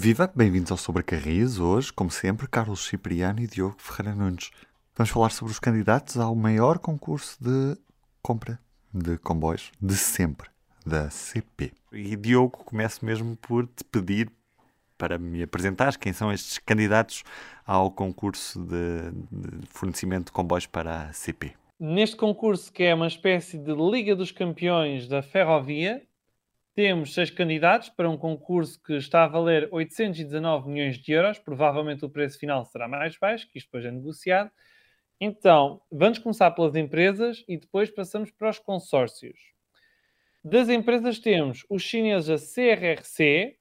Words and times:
Viva, 0.00 0.30
bem-vindos 0.32 0.70
ao 0.70 0.76
Sobrecarris. 0.76 1.58
Hoje, 1.58 1.92
como 1.92 2.08
sempre, 2.08 2.46
Carlos 2.46 2.86
Cipriano 2.86 3.40
e 3.40 3.48
Diogo 3.48 3.74
Ferreira 3.78 4.14
Nunes. 4.14 4.52
Vamos 4.94 5.10
falar 5.10 5.30
sobre 5.30 5.52
os 5.52 5.58
candidatos 5.58 6.16
ao 6.16 6.36
maior 6.36 6.78
concurso 6.78 7.36
de 7.42 7.76
compra 8.22 8.60
de 8.94 9.18
comboios 9.18 9.72
de 9.82 9.96
sempre, 9.96 10.48
da 10.86 11.10
CP. 11.10 11.72
E 11.92 12.14
Diogo, 12.14 12.58
começo 12.58 13.04
mesmo 13.04 13.36
por 13.38 13.66
te 13.66 13.82
pedir 13.82 14.30
para 14.96 15.18
me 15.18 15.42
apresentares 15.42 15.96
quem 15.96 16.12
são 16.12 16.32
estes 16.32 16.58
candidatos 16.58 17.24
ao 17.66 17.90
concurso 17.90 18.64
de, 18.64 19.10
de 19.32 19.66
fornecimento 19.66 20.26
de 20.26 20.32
comboios 20.32 20.66
para 20.66 21.08
a 21.08 21.12
CP. 21.12 21.54
Neste 21.80 22.14
concurso, 22.14 22.72
que 22.72 22.84
é 22.84 22.94
uma 22.94 23.08
espécie 23.08 23.58
de 23.58 23.74
Liga 23.74 24.14
dos 24.14 24.30
Campeões 24.30 25.08
da 25.08 25.22
Ferrovia, 25.22 26.00
temos 26.78 27.12
seis 27.12 27.28
candidatos 27.28 27.88
para 27.88 28.08
um 28.08 28.16
concurso 28.16 28.80
que 28.80 28.92
está 28.92 29.24
a 29.24 29.26
valer 29.26 29.68
819 29.72 30.70
milhões 30.70 30.96
de 30.96 31.10
euros. 31.10 31.36
Provavelmente 31.36 32.04
o 32.04 32.08
preço 32.08 32.38
final 32.38 32.64
será 32.64 32.86
mais 32.86 33.18
baixo, 33.18 33.48
que 33.50 33.58
isto 33.58 33.66
depois 33.66 33.84
é 33.84 33.90
negociado. 33.90 34.48
Então, 35.20 35.82
vamos 35.90 36.20
começar 36.20 36.52
pelas 36.52 36.76
empresas 36.76 37.44
e 37.48 37.56
depois 37.56 37.90
passamos 37.90 38.30
para 38.30 38.48
os 38.48 38.60
consórcios. 38.60 39.40
Das 40.44 40.68
empresas 40.68 41.18
temos 41.18 41.66
os 41.68 41.82
chineses 41.82 42.30
a 42.30 42.36
CRRC, 42.36 43.56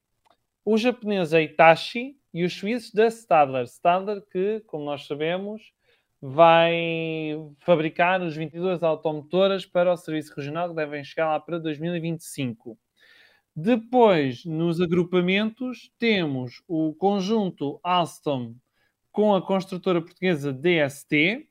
os 0.63 0.79
japoneses 0.79 1.33
a 1.33 1.41
Itachi 1.41 2.19
e 2.31 2.45
os 2.45 2.53
suíços 2.53 2.93
da 2.93 3.07
Stadler. 3.07 3.63
Stadler 3.63 4.21
que, 4.31 4.59
como 4.67 4.85
nós 4.85 5.07
sabemos, 5.07 5.73
vai 6.21 7.35
fabricar 7.61 8.21
os 8.21 8.35
22 8.35 8.83
automotoras 8.83 9.65
para 9.65 9.91
o 9.91 9.97
serviço 9.97 10.35
regional 10.35 10.69
que 10.69 10.75
devem 10.75 11.03
chegar 11.03 11.29
lá 11.29 11.39
para 11.39 11.57
2025. 11.57 12.77
Depois, 13.59 14.45
nos 14.45 14.79
agrupamentos, 14.79 15.91
temos 15.97 16.61
o 16.67 16.93
conjunto 16.93 17.79
Alstom 17.81 18.53
com 19.11 19.33
a 19.33 19.41
construtora 19.41 19.99
portuguesa 19.99 20.53
DST, 20.53 21.49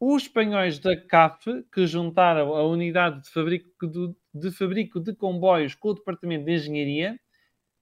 os 0.00 0.24
espanhóis 0.24 0.80
da 0.80 0.96
CAF, 0.96 1.62
que 1.72 1.86
juntaram 1.86 2.56
a 2.56 2.66
unidade 2.66 3.22
de 3.22 3.30
fabrico 3.30 3.86
de, 3.86 4.16
de 4.34 4.50
fabrico 4.50 4.98
de 4.98 5.14
comboios 5.14 5.76
com 5.76 5.90
o 5.90 5.94
Departamento 5.94 6.44
de 6.44 6.54
Engenharia, 6.54 7.20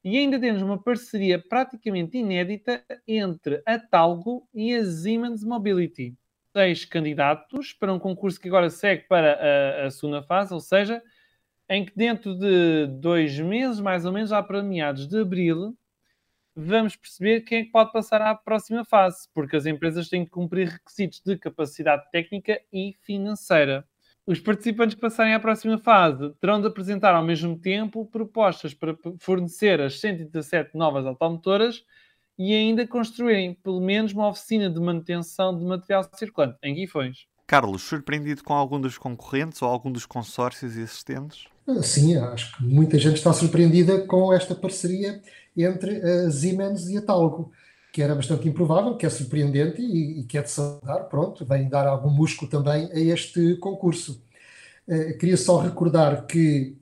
e 0.04 0.18
ainda 0.18 0.38
temos 0.38 0.60
uma 0.60 0.76
parceria 0.76 1.38
praticamente 1.38 2.18
inédita 2.18 2.84
entre 3.08 3.62
a 3.64 3.78
Talgo 3.78 4.46
e 4.52 4.74
a 4.74 4.84
Siemens 4.84 5.42
Mobility. 5.42 6.14
Seis 6.52 6.84
candidatos 6.84 7.72
para 7.72 7.90
um 7.90 7.98
concurso 7.98 8.38
que 8.38 8.48
agora 8.48 8.68
segue 8.68 9.04
para 9.08 9.32
a, 9.32 9.86
a 9.86 9.90
segunda 9.90 10.22
fase, 10.22 10.52
ou 10.52 10.60
seja, 10.60 11.02
em 11.68 11.84
que 11.84 11.92
dentro 11.96 12.34
de 12.34 12.86
dois 12.86 13.38
meses, 13.38 13.80
mais 13.80 14.04
ou 14.04 14.12
menos, 14.12 14.30
já 14.30 14.42
para 14.42 14.62
meados 14.62 15.06
de 15.08 15.20
abril, 15.20 15.76
vamos 16.54 16.96
perceber 16.96 17.42
quem 17.42 17.58
é 17.58 17.64
que 17.64 17.70
pode 17.70 17.92
passar 17.92 18.22
à 18.22 18.34
próxima 18.34 18.84
fase, 18.84 19.28
porque 19.34 19.56
as 19.56 19.66
empresas 19.66 20.08
têm 20.08 20.24
que 20.24 20.30
cumprir 20.30 20.68
requisitos 20.68 21.20
de 21.24 21.36
capacidade 21.36 22.10
técnica 22.10 22.60
e 22.72 22.96
financeira. 23.02 23.86
Os 24.26 24.40
participantes 24.40 24.94
que 24.94 25.00
passarem 25.00 25.34
à 25.34 25.40
próxima 25.40 25.78
fase 25.78 26.32
terão 26.40 26.60
de 26.60 26.66
apresentar 26.66 27.14
ao 27.14 27.24
mesmo 27.24 27.56
tempo 27.56 28.06
propostas 28.06 28.74
para 28.74 28.96
fornecer 29.20 29.80
as 29.80 30.00
117 30.00 30.76
novas 30.76 31.06
automotoras 31.06 31.84
e 32.38 32.52
ainda 32.52 32.86
construírem 32.86 33.54
pelo 33.54 33.80
menos 33.80 34.12
uma 34.12 34.28
oficina 34.28 34.68
de 34.68 34.80
manutenção 34.80 35.56
de 35.56 35.64
material 35.64 36.08
circulante 36.14 36.58
em 36.62 36.74
Guifões. 36.74 37.26
Carlos, 37.46 37.82
surpreendido 37.82 38.42
com 38.42 38.52
algum 38.52 38.80
dos 38.80 38.98
concorrentes 38.98 39.62
ou 39.62 39.68
algum 39.68 39.92
dos 39.92 40.04
consórcios 40.04 40.76
existentes? 40.76 41.46
Sim, 41.82 42.16
acho 42.16 42.56
que 42.56 42.64
muita 42.64 42.98
gente 42.98 43.16
está 43.16 43.32
surpreendida 43.32 44.06
com 44.06 44.32
esta 44.32 44.54
parceria 44.54 45.20
entre 45.56 46.00
a 46.00 46.30
Siemens 46.30 46.88
e 46.88 46.96
a 46.96 47.02
Talgo 47.02 47.52
que 47.96 48.02
era 48.02 48.14
bastante 48.14 48.46
improvável, 48.46 48.94
que 48.94 49.06
é 49.06 49.08
surpreendente 49.08 49.80
e, 49.80 50.20
e 50.20 50.24
que 50.24 50.36
é 50.36 50.42
de 50.42 50.50
saudar, 50.50 51.04
pronto, 51.04 51.46
vem 51.46 51.66
dar 51.66 51.86
algum 51.86 52.10
músculo 52.10 52.50
também 52.50 52.92
a 52.92 53.00
este 53.00 53.56
concurso. 53.56 54.22
Uh, 54.86 55.16
queria 55.16 55.38
só 55.38 55.56
recordar 55.56 56.26
que 56.26 56.76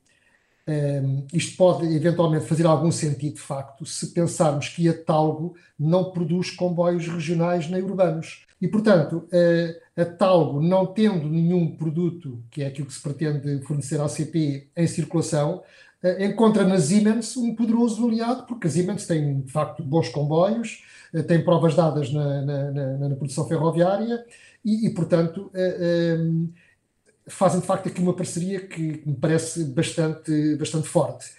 um, 0.66 0.72
ehm, 0.72 1.26
isto 1.32 1.56
pode 1.56 1.86
eventualmente 1.94 2.46
fazer 2.46 2.66
algum 2.66 2.90
sentido 2.90 3.34
de 3.34 3.40
facto 3.40 3.84
se 3.84 4.08
pensarmos 4.08 4.68
que 4.68 4.88
a 4.88 4.94
Talgo 4.94 5.54
não 5.78 6.10
produz 6.10 6.50
comboios 6.50 7.06
regionais 7.06 7.68
nem 7.68 7.82
urbanos. 7.82 8.44
E, 8.60 8.68
portanto, 8.68 9.28
uh, 9.32 10.00
a 10.00 10.04
Talgo, 10.04 10.62
não 10.62 10.86
tendo 10.86 11.28
nenhum 11.28 11.76
produto, 11.76 12.42
que 12.50 12.62
é 12.62 12.66
aquilo 12.66 12.86
que 12.86 12.94
se 12.94 13.02
pretende 13.02 13.60
fornecer 13.64 14.00
à 14.00 14.08
CP, 14.08 14.68
em 14.74 14.86
circulação, 14.86 15.62
uh, 16.02 16.22
encontra 16.22 16.64
na 16.64 16.78
Siemens 16.78 17.36
um 17.36 17.54
poderoso 17.54 18.06
aliado, 18.06 18.44
porque 18.44 18.66
a 18.66 18.70
Siemens 18.70 19.06
tem, 19.06 19.42
de 19.42 19.52
facto, 19.52 19.82
bons 19.82 20.08
comboios, 20.08 20.82
eh, 21.14 21.22
tem 21.22 21.44
provas 21.44 21.74
dadas 21.76 22.12
na, 22.12 22.42
na, 22.42 22.70
na, 22.72 23.08
na 23.08 23.16
produção 23.16 23.46
ferroviária 23.46 24.24
e, 24.64 24.86
e 24.86 24.90
portanto, 24.90 25.50
eh, 25.54 26.16
ehm, 26.16 26.48
fazem 27.26 27.60
de 27.60 27.66
facto 27.66 27.88
aqui 27.88 28.00
uma 28.00 28.14
parceria 28.14 28.60
que 28.60 29.02
me 29.04 29.14
parece 29.14 29.64
bastante, 29.64 30.56
bastante 30.56 30.88
forte. 30.88 31.30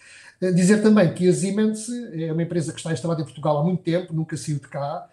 Eh, 0.41 0.51
dizer 0.51 0.81
também 0.81 1.13
que 1.13 1.27
a 1.29 1.33
Siemens 1.33 1.87
é 2.13 2.31
uma 2.31 2.43
empresa 2.43 2.71
que 2.71 2.79
está 2.79 2.91
instalada 2.91 3.21
em 3.21 3.25
Portugal 3.25 3.57
há 3.57 3.63
muito 3.63 3.83
tempo, 3.83 4.13
nunca 4.13 4.35
saiu 4.37 4.57
de 4.57 4.67
cá, 4.67 5.09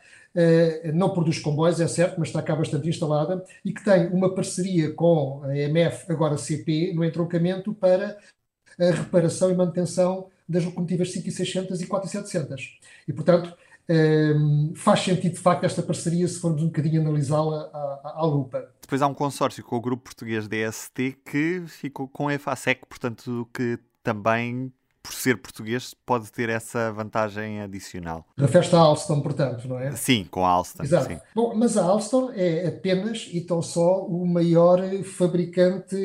não 0.94 1.10
produz 1.10 1.38
comboios, 1.38 1.78
é 1.78 1.86
certo, 1.86 2.18
mas 2.18 2.28
está 2.28 2.40
cá 2.40 2.56
bastante 2.56 2.88
instalada 2.88 3.44
e 3.62 3.70
que 3.70 3.84
tem 3.84 4.06
uma 4.08 4.34
parceria 4.34 4.90
com 4.92 5.42
a 5.44 5.54
EMF, 5.54 6.10
agora 6.10 6.38
CP, 6.38 6.94
no 6.94 7.04
entroncamento 7.04 7.74
para 7.74 8.16
a 8.80 8.90
reparação 8.90 9.50
e 9.50 9.54
manutenção 9.54 10.30
das 10.48 10.64
locomotivas 10.64 11.12
5600 11.12 11.80
e 11.80 11.86
4700. 11.86 12.80
E, 13.06 13.12
portanto, 13.12 13.54
um, 13.88 14.72
faz 14.74 15.00
sentido 15.00 15.32
de 15.32 15.40
facto 15.40 15.64
esta 15.64 15.82
parceria 15.82 16.26
se 16.28 16.38
formos 16.38 16.62
um 16.62 16.66
bocadinho 16.66 17.00
analisá-la 17.00 17.70
à, 17.72 18.12
à, 18.16 18.24
lupa. 18.24 18.68
Depois 18.80 19.02
há 19.02 19.06
um 19.06 19.14
consórcio 19.14 19.64
com 19.64 19.76
o 19.76 19.80
grupo 19.80 20.04
português 20.04 20.48
DST 20.48 21.18
que 21.24 21.64
ficou 21.66 22.08
com 22.08 22.28
a 22.28 22.34
EFASEC, 22.34 22.86
portanto 22.86 23.48
que 23.52 23.78
também 24.02 24.72
por 25.02 25.12
ser 25.12 25.36
português 25.38 25.94
pode 26.06 26.30
ter 26.30 26.48
essa 26.48 26.92
vantagem 26.92 27.60
adicional. 27.60 28.24
Refere-se 28.38 28.74
à 28.76 28.78
Alstom, 28.78 29.20
portanto, 29.20 29.66
não 29.66 29.78
é? 29.78 29.90
Sim, 29.96 30.26
com 30.30 30.46
a 30.46 30.48
Alstom. 30.48 30.84
Exato. 30.84 31.08
Sim. 31.08 31.18
Bom, 31.34 31.54
mas 31.56 31.76
a 31.76 31.84
Alstom 31.84 32.30
é 32.32 32.68
apenas 32.68 33.28
e 33.32 33.40
tão 33.40 33.60
só 33.60 34.06
o 34.06 34.24
maior 34.24 34.80
fabricante 35.02 35.96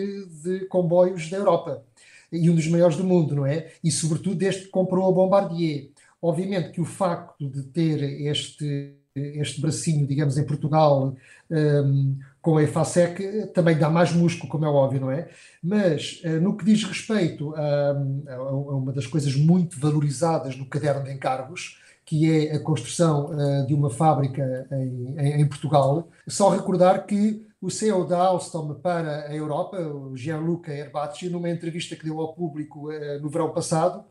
de 0.41 0.65
comboios 0.65 1.29
da 1.29 1.37
Europa 1.37 1.83
e 2.31 2.49
um 2.49 2.55
dos 2.55 2.67
maiores 2.67 2.97
do 2.97 3.03
mundo, 3.03 3.35
não 3.35 3.45
é? 3.45 3.71
E 3.83 3.91
sobretudo 3.91 4.35
desde 4.35 4.63
que 4.63 4.69
comprou 4.69 5.07
a 5.07 5.11
Bombardier. 5.11 5.89
Obviamente 6.21 6.71
que 6.71 6.81
o 6.81 6.85
facto 6.85 7.49
de 7.49 7.63
ter 7.63 8.01
este, 8.27 8.95
este 9.15 9.61
bracinho, 9.61 10.07
digamos, 10.07 10.37
em 10.37 10.45
Portugal, 10.45 11.15
um, 11.49 12.17
com 12.41 12.57
a 12.57 12.63
EFASEC, 12.63 13.47
também 13.53 13.77
dá 13.77 13.89
mais 13.89 14.11
músculo, 14.11 14.49
como 14.49 14.65
é 14.65 14.69
óbvio, 14.69 15.01
não 15.01 15.11
é? 15.11 15.29
Mas 15.63 16.21
uh, 16.23 16.41
no 16.41 16.55
que 16.55 16.65
diz 16.65 16.83
respeito 16.83 17.53
a, 17.55 17.91
a, 18.33 18.41
uma 18.51 18.91
das 18.91 19.07
coisas 19.07 19.35
muito 19.35 19.79
valorizadas 19.79 20.55
no 20.55 20.65
caderno 20.65 21.03
de 21.03 21.11
encargos, 21.11 21.79
que 22.05 22.31
é 22.31 22.55
a 22.55 22.59
construção 22.59 23.31
uh, 23.31 23.67
de 23.67 23.73
uma 23.73 23.89
fábrica 23.89 24.67
em, 24.71 25.15
em, 25.19 25.41
em, 25.41 25.47
Portugal, 25.47 26.09
só 26.27 26.49
recordar 26.49 27.05
que 27.05 27.45
o 27.61 27.69
CEO 27.69 28.05
da 28.05 28.17
Alstom 28.19 28.75
para 28.75 29.27
a 29.27 29.35
Europa, 29.35 29.77
o 29.77 30.15
Gianluca 30.15 30.71
Erbacci, 30.71 31.27
numa 31.27 31.49
entrevista 31.49 31.95
que 31.95 32.05
deu 32.05 32.21
ao 32.21 32.33
público 32.33 32.89
uh, 32.89 33.19
no 33.21 33.29
verão 33.29 33.51
passado, 33.51 34.05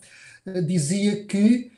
dizia 0.65 1.25
que 1.25 1.73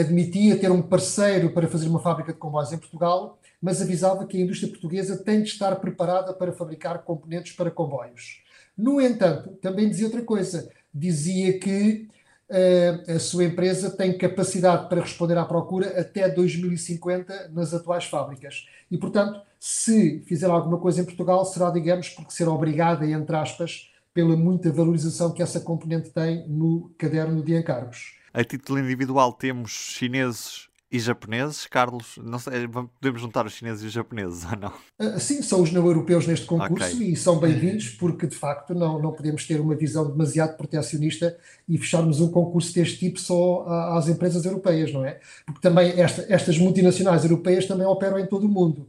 admitia 0.00 0.58
ter 0.58 0.70
um 0.70 0.82
parceiro 0.82 1.50
para 1.50 1.68
fazer 1.68 1.88
uma 1.88 2.00
fábrica 2.00 2.32
de 2.32 2.38
comboios 2.38 2.72
em 2.72 2.78
Portugal, 2.78 3.38
mas 3.60 3.82
avisava 3.82 4.26
que 4.26 4.38
a 4.38 4.40
indústria 4.40 4.70
portuguesa 4.70 5.16
tem 5.16 5.42
de 5.42 5.48
estar 5.48 5.74
preparada 5.76 6.32
para 6.32 6.52
fabricar 6.52 7.02
componentes 7.02 7.52
para 7.52 7.70
comboios. 7.70 8.42
No 8.76 9.00
entanto, 9.00 9.50
também 9.60 9.88
dizia 9.88 10.06
outra 10.06 10.22
coisa. 10.22 10.70
Dizia 10.94 11.58
que 11.58 12.08
uh, 12.48 13.12
a 13.16 13.18
sua 13.18 13.44
empresa 13.44 13.90
tem 13.90 14.16
capacidade 14.16 14.88
para 14.88 15.00
responder 15.00 15.36
à 15.36 15.44
procura 15.44 16.00
até 16.00 16.28
2050 16.28 17.48
nas 17.52 17.74
atuais 17.74 18.04
fábricas. 18.04 18.68
E, 18.90 18.96
portanto, 18.96 19.40
se 19.58 20.20
fizer 20.20 20.46
alguma 20.46 20.78
coisa 20.78 21.00
em 21.00 21.04
Portugal, 21.04 21.44
será, 21.44 21.70
digamos, 21.70 22.08
porque 22.10 22.32
será 22.32 22.52
obrigada, 22.52 23.04
entre 23.04 23.34
aspas, 23.34 23.90
pela 24.12 24.36
muita 24.36 24.72
valorização 24.72 25.32
que 25.32 25.42
essa 25.42 25.60
componente 25.60 26.10
tem 26.10 26.48
no 26.48 26.92
caderno 26.98 27.42
de 27.42 27.56
encargos. 27.56 28.16
A 28.32 28.44
título 28.44 28.78
individual 28.78 29.32
temos 29.32 29.70
chineses 29.70 30.68
e 30.90 30.98
japoneses. 30.98 31.66
Carlos, 31.66 32.18
não 32.22 32.38
sei, 32.38 32.66
podemos 32.66 33.20
juntar 33.20 33.46
os 33.46 33.52
chineses 33.52 33.82
e 33.82 33.86
os 33.86 33.92
japoneses 33.92 34.44
ou 34.44 34.58
não? 34.58 34.72
Uh, 34.98 35.20
sim, 35.20 35.42
são 35.42 35.62
os 35.62 35.70
não-europeus 35.70 36.26
neste 36.26 36.46
concurso 36.46 36.94
okay. 36.96 37.12
e 37.12 37.16
são 37.16 37.38
bem-vindos 37.38 37.90
porque 37.90 38.26
de 38.26 38.34
facto 38.34 38.74
não, 38.74 39.00
não 39.00 39.12
podemos 39.12 39.46
ter 39.46 39.60
uma 39.60 39.74
visão 39.74 40.10
demasiado 40.10 40.56
protecionista 40.56 41.36
e 41.68 41.76
fecharmos 41.76 42.20
um 42.20 42.30
concurso 42.30 42.74
deste 42.74 42.98
tipo 42.98 43.20
só 43.20 43.66
às 43.96 44.08
empresas 44.08 44.44
europeias, 44.44 44.92
não 44.92 45.04
é? 45.04 45.20
Porque 45.44 45.60
também 45.60 46.00
esta, 46.00 46.24
estas 46.28 46.58
multinacionais 46.58 47.24
europeias 47.24 47.66
também 47.66 47.86
operam 47.86 48.18
em 48.18 48.26
todo 48.26 48.46
o 48.46 48.48
mundo. 48.48 48.88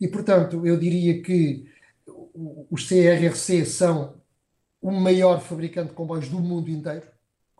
E 0.00 0.08
portanto, 0.08 0.66
eu 0.66 0.78
diria 0.78 1.22
que 1.22 1.64
os 2.70 2.86
CRRC 2.86 3.64
são 3.64 4.14
o 4.82 4.90
maior 4.90 5.40
fabricante 5.40 5.88
de 5.88 5.94
comboios 5.94 6.28
do 6.28 6.40
mundo 6.40 6.68
inteiro 6.68 7.06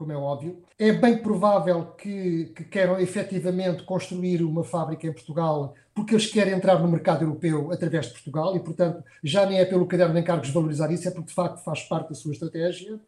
como 0.03 0.13
é 0.13 0.17
óbvio. 0.17 0.63
É 0.79 0.93
bem 0.93 1.19
provável 1.19 1.87
que, 1.97 2.47
que 2.57 2.65
queiram 2.65 2.99
efetivamente 2.99 3.85
construir 3.85 4.43
uma 4.43 4.65
fábrica 4.65 5.07
em 5.07 5.13
Portugal, 5.13 5.75
porque 5.95 6.15
eles 6.15 6.27
querem 6.27 6.55
entrar 6.55 6.81
no 6.81 6.89
mercado 6.89 7.23
europeu 7.23 7.71
através 7.71 8.07
de 8.07 8.13
Portugal 8.13 8.57
e, 8.57 8.61
portanto, 8.61 9.05
já 9.23 9.47
nem 9.47 9.59
é 9.59 9.65
pelo 9.65 9.87
caderno 9.87 10.15
de 10.15 10.21
encargos 10.21 10.51
valorizar 10.51 10.91
isso, 10.91 11.07
é 11.07 11.11
porque 11.11 11.29
de 11.29 11.35
facto 11.35 11.63
faz 11.63 11.83
parte 11.85 12.09
da 12.09 12.15
sua 12.15 12.33
estratégia. 12.33 12.99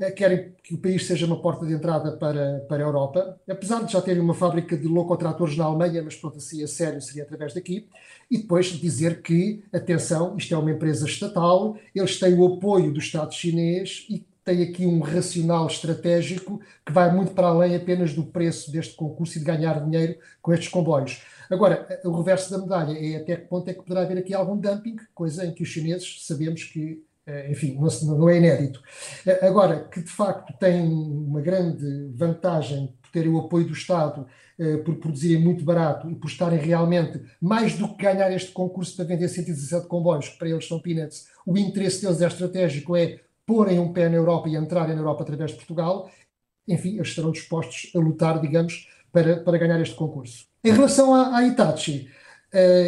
Eh, 0.00 0.12
querem 0.12 0.54
que 0.62 0.74
o 0.74 0.78
país 0.78 1.06
seja 1.06 1.26
uma 1.26 1.40
porta 1.40 1.66
de 1.66 1.72
entrada 1.74 2.16
para, 2.16 2.60
para 2.68 2.84
a 2.84 2.86
Europa, 2.86 3.40
apesar 3.48 3.84
de 3.84 3.92
já 3.92 4.00
terem 4.00 4.22
uma 4.22 4.34
fábrica 4.34 4.76
de 4.76 4.86
locotratores 4.86 5.56
na 5.56 5.64
Alemanha, 5.64 6.02
mas 6.02 6.14
pronto, 6.14 6.38
assim 6.38 6.62
a 6.62 6.68
sério 6.68 7.02
seria 7.02 7.24
através 7.24 7.52
daqui, 7.52 7.88
e 8.30 8.38
depois 8.38 8.66
dizer 8.66 9.22
que, 9.22 9.64
atenção, 9.72 10.36
isto 10.36 10.54
é 10.54 10.58
uma 10.58 10.70
empresa 10.70 11.04
estatal, 11.04 11.76
eles 11.94 12.18
têm 12.18 12.34
o 12.34 12.46
apoio 12.46 12.92
do 12.92 13.00
Estado 13.00 13.34
chinês 13.34 14.06
e 14.08 14.24
tem 14.44 14.62
aqui 14.62 14.86
um 14.86 15.00
racional 15.00 15.66
estratégico 15.66 16.60
que 16.86 16.92
vai 16.92 17.12
muito 17.12 17.32
para 17.32 17.48
além 17.48 17.76
apenas 17.76 18.14
do 18.14 18.24
preço 18.24 18.72
deste 18.72 18.94
concurso 18.94 19.36
e 19.36 19.40
de 19.40 19.44
ganhar 19.44 19.84
dinheiro 19.84 20.16
com 20.40 20.52
estes 20.54 20.68
comboios. 20.68 21.22
Agora, 21.50 22.00
o 22.04 22.12
reverso 22.12 22.50
da 22.50 22.58
medalha 22.58 22.96
é 22.98 23.16
até 23.16 23.36
que 23.36 23.46
ponto 23.46 23.68
é 23.68 23.74
que 23.74 23.82
poderá 23.82 24.02
haver 24.02 24.18
aqui 24.18 24.32
algum 24.32 24.56
dumping, 24.56 24.96
coisa 25.14 25.44
em 25.44 25.52
que 25.52 25.62
os 25.62 25.68
chineses 25.68 26.24
sabemos 26.26 26.64
que 26.64 27.02
eh, 27.02 27.07
enfim, 27.50 27.78
não, 27.78 28.28
é 28.28 28.38
inédito. 28.38 28.82
Eh, 29.26 29.46
agora, 29.46 29.84
que 29.84 30.00
de 30.00 30.10
facto 30.10 30.52
tem 30.58 30.82
uma 30.82 31.40
grande 31.40 32.10
vantagem 32.14 32.94
por 33.02 33.10
terem 33.10 33.30
o 33.30 33.38
apoio 33.38 33.66
do 33.66 33.72
Estado, 33.72 34.26
eh, 34.58 34.78
por 34.78 34.96
produzirem 34.96 35.42
muito 35.42 35.64
barato 35.64 36.10
e 36.10 36.14
por 36.14 36.28
estarem 36.28 36.58
realmente, 36.58 37.20
mais 37.40 37.76
do 37.76 37.88
que 37.88 38.02
ganhar 38.02 38.32
este 38.32 38.50
concurso 38.52 38.96
para 38.96 39.04
vender 39.04 39.28
117 39.28 39.86
comboios, 39.86 40.28
que 40.28 40.38
para 40.38 40.48
eles 40.48 40.66
são 40.66 40.80
peanuts, 40.80 41.26
o 41.46 41.56
interesse 41.58 42.02
deles 42.02 42.22
é 42.22 42.26
estratégico, 42.26 42.96
é 42.96 43.20
porem 43.46 43.78
um 43.78 43.92
pé 43.92 44.08
na 44.08 44.16
Europa 44.16 44.48
e 44.48 44.56
entrarem 44.56 44.94
na 44.94 45.02
Europa 45.02 45.22
através 45.22 45.50
de 45.50 45.56
Portugal, 45.56 46.10
enfim, 46.66 46.96
eles 46.96 47.08
estarão 47.08 47.30
dispostos 47.30 47.90
a 47.94 47.98
lutar, 47.98 48.40
digamos, 48.40 48.88
para, 49.12 49.36
para 49.40 49.58
ganhar 49.58 49.80
este 49.80 49.94
concurso. 49.94 50.46
Em 50.62 50.72
relação 50.72 51.14
à, 51.14 51.38
à 51.38 51.46
Itachi, 51.46 52.10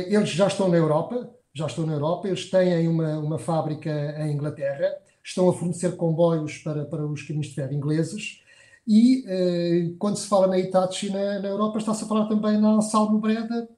eles 0.09 0.29
já 0.31 0.47
estão 0.49 0.69
na 0.69 0.77
Europa, 0.77 1.31
já 1.55 1.67
estão 1.67 1.87
na 1.87 1.95
Europa, 1.95 2.29
eles 2.29 2.49
têm 2.51 2.89
uma, 2.89 3.19
uma 3.19 3.39
fábrica 3.39 3.91
em 4.19 4.33
Inglaterra, 4.33 4.95
estão 5.23 5.49
a 5.49 5.53
fornecer 5.53 5.97
comboios 5.97 6.59
para, 6.59 6.85
para 6.85 7.05
os 7.07 7.23
caminhos 7.23 7.49
de 7.49 7.55
ferro 7.55 7.73
ingleses 7.73 8.43
e 8.87 9.25
eh, 9.27 9.95
quando 9.99 10.17
se 10.17 10.27
fala 10.27 10.47
na 10.47 10.59
Hitachi 10.59 11.11
na, 11.11 11.39
na 11.39 11.49
Europa 11.49 11.79
está-se 11.79 12.05
a 12.05 12.07
falar 12.07 12.27
também 12.27 12.59
na 12.59 12.81
Salmo 12.81 13.19
Breda 13.19 13.69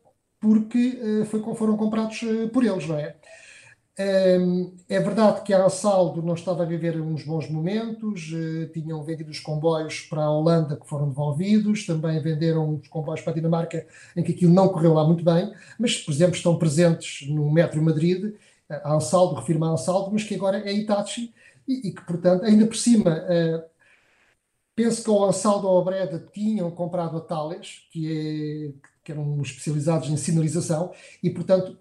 porque 0.40 0.98
eh, 1.02 1.24
foi, 1.24 1.40
foram 1.54 1.76
comprados 1.76 2.22
eh, 2.22 2.46
por 2.48 2.64
eles, 2.64 2.86
não 2.86 2.98
é? 2.98 3.16
É 3.94 5.00
verdade 5.00 5.42
que 5.42 5.52
a 5.52 5.68
Saldo 5.68 6.22
não 6.22 6.32
estava 6.32 6.62
a 6.62 6.66
viver 6.66 6.98
uns 6.98 7.24
bons 7.24 7.50
momentos, 7.50 8.32
eh, 8.34 8.66
tinham 8.72 9.02
vendido 9.02 9.30
os 9.30 9.38
comboios 9.38 10.00
para 10.00 10.22
a 10.24 10.30
Holanda 10.30 10.76
que 10.76 10.88
foram 10.88 11.10
devolvidos, 11.10 11.84
também 11.84 12.18
venderam 12.20 12.76
os 12.76 12.88
comboios 12.88 13.20
para 13.20 13.32
a 13.32 13.34
Dinamarca 13.34 13.86
em 14.16 14.22
que 14.22 14.32
aquilo 14.32 14.52
não 14.52 14.68
correu 14.70 14.94
lá 14.94 15.06
muito 15.06 15.22
bem, 15.22 15.52
mas, 15.78 15.98
por 15.98 16.10
exemplo, 16.10 16.34
estão 16.34 16.56
presentes 16.58 17.28
no 17.28 17.50
Metro 17.52 17.82
Madrid, 17.82 18.34
a 18.68 18.94
Ansaldo, 18.94 19.34
refirma 19.34 19.68
a 19.68 19.72
Ansaldo, 19.72 20.10
mas 20.10 20.24
que 20.24 20.34
agora 20.34 20.58
é 20.66 20.72
Itachi 20.72 21.34
e, 21.68 21.88
e 21.88 21.92
que, 21.92 22.02
portanto, 22.06 22.44
ainda 22.44 22.66
por 22.66 22.76
cima, 22.76 23.10
uh, 23.10 23.62
penso 24.74 25.04
que 25.04 25.10
o 25.10 25.24
Ansaldo 25.24 25.68
ou 25.68 25.80
a 25.80 25.84
Breda 25.84 26.18
tinham 26.32 26.70
comprado 26.70 27.16
a 27.18 27.20
Thales, 27.20 27.86
que, 27.90 28.72
é, 28.72 28.88
que 29.04 29.12
eram 29.12 29.40
especializados 29.42 30.08
em 30.08 30.16
sinalização, 30.16 30.92
e, 31.22 31.30
portanto, 31.30 31.78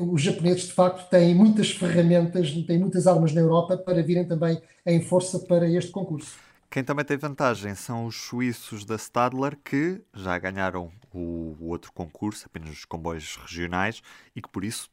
os 0.00 0.22
japoneses 0.22 0.64
de 0.64 0.72
facto 0.72 1.08
têm 1.08 1.34
muitas 1.34 1.70
ferramentas, 1.70 2.50
têm 2.66 2.78
muitas 2.78 3.06
armas 3.06 3.32
na 3.32 3.40
Europa 3.40 3.76
para 3.76 4.02
virem 4.02 4.26
também 4.26 4.60
em 4.86 5.02
força 5.02 5.38
para 5.40 5.68
este 5.68 5.90
concurso. 5.90 6.36
Quem 6.70 6.82
também 6.82 7.04
tem 7.04 7.18
vantagem 7.18 7.74
são 7.74 8.06
os 8.06 8.16
suíços 8.16 8.84
da 8.84 8.96
Stadler, 8.96 9.58
que 9.62 10.00
já 10.14 10.38
ganharam 10.38 10.90
o, 11.12 11.54
outro 11.60 11.92
concurso, 11.92 12.46
apenas 12.46 12.70
os 12.70 12.84
comboios 12.84 13.36
regionais, 13.36 14.02
e 14.34 14.40
que 14.40 14.48
por 14.48 14.64
isso 14.64 14.88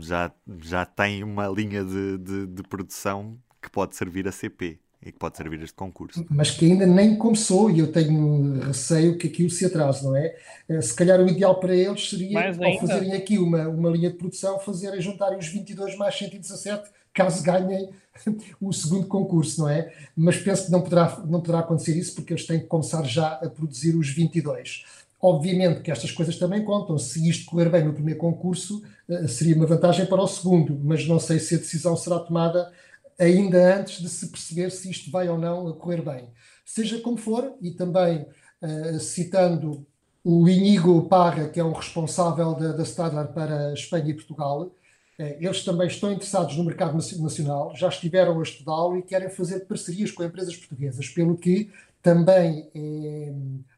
já, 0.00 0.30
já 0.60 0.84
têm 0.84 1.24
uma 1.24 1.48
linha 1.48 1.82
de, 1.84 2.18
de, 2.18 2.46
de 2.46 2.62
produção 2.62 3.38
que 3.62 3.70
pode 3.70 3.96
servir 3.96 4.28
a 4.28 4.32
CP 4.32 4.78
e 5.00 5.12
que 5.12 5.18
pode 5.18 5.36
servir 5.36 5.62
este 5.62 5.74
concurso. 5.74 6.24
Mas 6.28 6.50
que 6.50 6.66
ainda 6.66 6.84
nem 6.84 7.16
começou 7.16 7.70
e 7.70 7.78
eu 7.78 7.92
tenho 7.92 8.60
receio 8.60 9.16
que 9.16 9.28
aquilo 9.28 9.48
se 9.48 9.64
atrase, 9.64 10.04
não 10.04 10.16
é? 10.16 10.34
Eh, 10.68 10.80
se 10.80 10.94
calhar 10.94 11.20
o 11.20 11.28
ideal 11.28 11.58
para 11.60 11.74
eles 11.74 12.10
seria, 12.10 12.48
ao 12.48 12.80
fazerem 12.80 13.12
aqui 13.12 13.38
uma, 13.38 13.68
uma 13.68 13.90
linha 13.90 14.10
de 14.10 14.16
produção, 14.16 14.58
fazerem 14.58 15.00
juntarem 15.00 15.38
os 15.38 15.46
22 15.46 15.96
mais 15.96 16.18
117, 16.18 16.90
caso 17.14 17.42
ganhem 17.44 17.90
o 18.60 18.72
segundo 18.72 19.06
concurso, 19.06 19.60
não 19.60 19.68
é? 19.68 19.92
Mas 20.16 20.36
penso 20.36 20.66
que 20.66 20.72
não 20.72 20.82
poderá, 20.82 21.22
não 21.26 21.40
poderá 21.40 21.60
acontecer 21.60 21.96
isso 21.96 22.14
porque 22.16 22.32
eles 22.32 22.46
têm 22.46 22.60
que 22.60 22.66
começar 22.66 23.04
já 23.04 23.34
a 23.34 23.48
produzir 23.48 23.94
os 23.94 24.08
22. 24.10 24.84
Obviamente 25.20 25.80
que 25.80 25.90
estas 25.90 26.10
coisas 26.10 26.36
também 26.36 26.64
contam. 26.64 26.98
Se 26.98 27.28
isto 27.28 27.46
correr 27.46 27.68
bem 27.68 27.84
no 27.84 27.92
primeiro 27.92 28.18
concurso, 28.18 28.82
eh, 29.08 29.28
seria 29.28 29.54
uma 29.54 29.66
vantagem 29.66 30.06
para 30.06 30.22
o 30.22 30.26
segundo, 30.26 30.76
mas 30.82 31.06
não 31.06 31.20
sei 31.20 31.38
se 31.38 31.54
a 31.54 31.58
decisão 31.58 31.96
será 31.96 32.18
tomada 32.18 32.72
ainda 33.18 33.78
antes 33.78 34.00
de 34.00 34.08
se 34.08 34.28
perceber 34.28 34.70
se 34.70 34.90
isto 34.90 35.10
vai 35.10 35.28
ou 35.28 35.36
não 35.36 35.72
correr 35.72 36.02
bem. 36.02 36.30
Seja 36.64 37.00
como 37.00 37.16
for, 37.16 37.56
e 37.60 37.70
também 37.70 38.26
uh, 38.62 39.00
citando 39.00 39.86
o 40.22 40.48
Inigo 40.48 41.08
Parra, 41.08 41.48
que 41.48 41.58
é 41.58 41.64
o 41.64 41.72
responsável 41.72 42.54
da, 42.54 42.72
da 42.72 42.82
Stadler 42.84 43.28
para 43.28 43.72
Espanha 43.72 44.10
e 44.10 44.14
Portugal, 44.14 44.62
uh, 44.62 44.72
eles 45.18 45.64
também 45.64 45.88
estão 45.88 46.12
interessados 46.12 46.56
no 46.56 46.64
mercado 46.64 46.96
nacional, 46.96 47.74
já 47.74 47.88
estiveram 47.88 48.38
a 48.38 48.42
estudá-lo 48.42 48.96
e 48.96 49.02
querem 49.02 49.30
fazer 49.30 49.60
parcerias 49.60 50.12
com 50.12 50.22
empresas 50.22 50.56
portuguesas, 50.56 51.08
pelo 51.08 51.36
que 51.36 51.70
também 52.00 52.70
é 52.74 53.32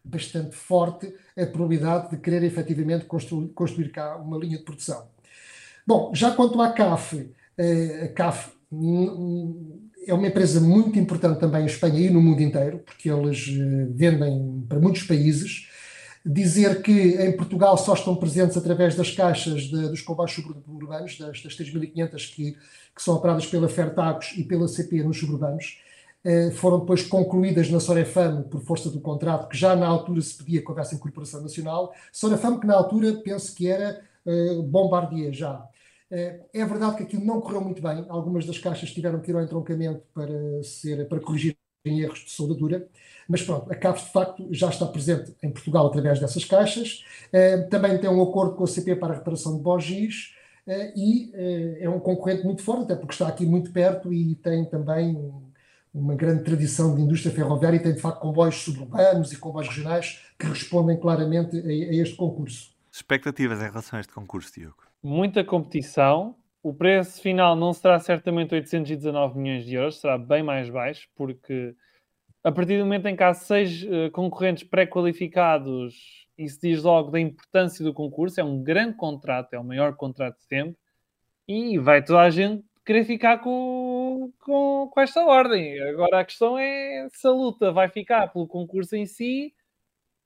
bastante 0.05 0.55
forte 0.55 1.13
a 1.37 1.47
probabilidade 1.47 2.11
de 2.11 2.19
querer 2.19 2.43
efetivamente 2.43 3.07
construir, 3.07 3.49
construir 3.49 3.91
cá 3.91 4.17
uma 4.17 4.37
linha 4.37 4.59
de 4.59 4.65
produção. 4.65 5.09
Bom, 5.87 6.13
já 6.15 6.31
quanto 6.33 6.61
à 6.61 6.71
CAF, 6.71 7.31
eh, 7.57 8.05
a 8.05 8.09
CAF 8.09 8.53
é 10.07 10.15
uma 10.15 10.29
empresa 10.29 10.61
muito 10.61 10.99
importante 10.99 11.41
também 11.41 11.63
em 11.63 11.67
Espanha 11.67 12.01
e 12.01 12.11
no 12.11 12.21
mundo 12.21 12.41
inteiro, 12.41 12.79
porque 12.81 13.11
eles 13.11 13.49
eh, 13.49 13.87
vendem 13.91 14.65
para 14.69 14.79
muitos 14.79 15.03
países. 15.03 15.69
Dizer 16.25 16.83
que 16.83 16.93
em 16.93 17.35
Portugal 17.37 17.77
só 17.79 17.95
estão 17.95 18.15
presentes 18.15 18.57
através 18.57 18.95
das 18.95 19.11
caixas 19.11 19.63
de, 19.63 19.89
dos 19.89 20.03
comboios 20.03 20.33
suburbanos, 20.33 21.19
das, 21.19 21.43
das 21.43 21.57
3.500 21.57 22.35
que, 22.35 22.53
que 22.53 23.03
são 23.03 23.15
operadas 23.15 23.47
pela 23.47 23.69
Fertagos 23.69 24.35
e 24.37 24.45
pela 24.45 24.69
CP 24.69 25.03
nos 25.03 25.19
suburbanos, 25.19 25.79
eh, 26.23 26.51
foram 26.51 26.81
depois 26.81 27.03
concluídas 27.03 27.71
na 27.71 27.81
Sorefam 27.81 28.43
por 28.43 28.61
força 28.63 28.91
do 28.91 29.01
contrato, 29.01 29.49
que 29.49 29.57
já 29.57 29.75
na 29.75 29.87
altura 29.87 30.21
se 30.21 30.37
pedia 30.37 30.61
que 30.61 30.69
houvesse 30.69 30.95
incorporação 30.95 31.43
nacional. 31.43 31.93
Sorefam 32.13 32.59
que 32.61 32.67
na 32.67 32.75
altura 32.75 33.15
penso 33.25 33.55
que 33.55 33.69
era 33.69 34.01
eh, 34.27 34.55
Bombardier 34.63 35.33
já. 35.33 35.67
Eh, 36.11 36.41
é 36.53 36.65
verdade 36.65 36.97
que 36.97 37.03
aquilo 37.05 37.25
não 37.25 37.41
correu 37.41 37.61
muito 37.61 37.81
bem. 37.81 38.05
Algumas 38.09 38.45
das 38.45 38.59
caixas 38.59 38.91
tiveram 38.91 39.21
que 39.21 39.31
ir 39.31 39.37
ao 39.37 39.43
entroncamento 39.43 40.03
para, 40.13 40.63
ser, 40.63 41.09
para 41.09 41.21
corrigir 41.21 41.57
erros 41.85 42.19
de 42.19 42.31
soldadura, 42.31 42.87
mas 43.27 43.41
pronto, 43.43 43.73
a 43.73 43.75
CAPES 43.75 44.05
de 44.05 44.13
facto 44.13 44.49
já 44.51 44.69
está 44.69 44.85
presente 44.85 45.35
em 45.43 45.51
Portugal 45.51 45.87
através 45.87 46.21
dessas 46.21 46.45
caixas. 46.45 47.05
Eh, 47.33 47.59
também 47.71 47.97
tem 47.99 48.11
um 48.11 48.23
acordo 48.23 48.57
com 48.57 48.65
a 48.65 48.67
CP 48.67 48.97
para 48.97 49.15
a 49.15 49.17
reparação 49.19 49.57
de 49.57 49.63
bogis 49.63 50.35
eh, 50.67 50.93
e 50.97 51.33
é 51.81 51.89
um 51.89 52.01
concorrente 52.01 52.45
muito 52.45 52.63
forte, 52.63 52.85
até 52.85 52.97
porque 52.97 53.13
está 53.13 53.29
aqui 53.29 53.47
muito 53.47 53.73
perto 53.73 54.13
e 54.13 54.35
tem 54.35 54.65
também 54.65 55.17
uma 55.93 56.15
grande 56.15 56.45
tradição 56.45 56.95
de 56.95 57.03
indústria 57.03 57.35
ferroviária 57.35 57.77
e 57.77 57.83
tem 57.83 57.95
de 57.95 58.01
facto 58.01 58.21
comboios 58.21 58.57
suburbanos 58.57 59.33
e 59.33 59.37
comboios 59.37 59.69
regionais 59.69 60.21
que 60.39 60.47
respondem 60.47 60.99
claramente 60.99 61.57
a, 61.57 61.67
a 61.67 61.95
este 61.95 62.17
concurso. 62.17 62.73
Expectativas 62.93 63.61
em 63.61 63.65
relação 63.65 63.97
a 63.97 64.01
este 64.01 64.13
concurso, 64.13 64.53
Diogo? 64.53 64.90
Muita 65.03 65.45
competição. 65.45 66.37
O 66.63 66.75
preço 66.75 67.21
final 67.23 67.57
não 67.57 67.73
será 67.73 67.99
certamente 67.99 68.55
819 68.55 69.39
milhões 69.39 69.65
de 69.65 69.75
euros, 69.75 70.01
será 70.01 70.19
bem 70.19 70.43
mais 70.43 70.69
baixo, 70.69 71.09
porque 71.15 71.75
a 72.45 72.53
partir 72.53 72.79
do 72.79 72.85
momento 72.85 73.07
em 73.07 73.17
que 73.17 73.23
há 73.23 73.35
seis 73.35 73.83
uh, 73.83 74.11
concorrentes 74.13 74.65
pré-qualificados, 74.65 76.27
isso 76.37 76.59
diz 76.63 76.83
logo 76.83 77.11
da 77.11 77.21
importância 77.21 77.85
do 77.85 77.95
concurso. 77.95 78.41
É 78.41 78.45
um 78.45 78.63
grande 78.63 78.97
contrato, 78.97 79.55
é 79.55 79.59
o 79.59 79.65
maior 79.65 79.95
contrato 79.97 80.37
de 80.37 80.45
sempre, 80.45 80.77
e 81.49 81.79
vai 81.79 82.03
toda 82.03 82.21
a 82.21 82.31
gente 82.31 82.65
querer 82.85 83.05
ficar 83.05 83.39
com, 83.39 84.33
com, 84.41 84.89
com 84.91 85.01
esta 85.01 85.25
ordem. 85.25 85.81
Agora 85.83 86.21
a 86.21 86.25
questão 86.25 86.59
é 86.59 87.09
se 87.13 87.27
a 87.27 87.31
luta 87.31 87.73
vai 87.73 87.89
ficar 87.89 88.29
pelo 88.29 88.47
concurso 88.47 88.97
em 88.97 89.07
si 89.07 89.55